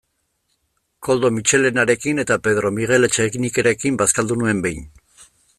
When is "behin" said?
4.69-4.93